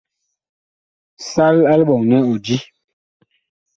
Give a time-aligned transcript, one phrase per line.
[1.31, 2.57] Sal a liɓɔŋ nɛ ɔ di.